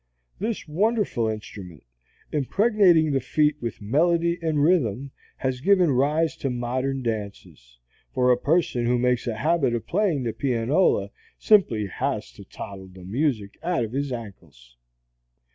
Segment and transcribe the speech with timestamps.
[0.39, 1.83] This wonderful instrument,
[2.31, 7.77] impregnating the feet with melody and rhythm, has given rise to the modern dances.
[8.11, 12.87] For a person who makes a habit of playing the pianola simply has to toddle
[12.87, 14.75] the music out of his ankles.